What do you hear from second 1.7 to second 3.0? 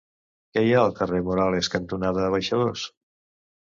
cantonada Abaixadors?